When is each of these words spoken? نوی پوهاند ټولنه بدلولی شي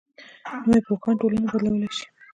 نوی 0.69 0.81
پوهاند 0.87 1.17
ټولنه 1.21 1.45
بدلولی 1.51 1.89
شي 1.97 2.05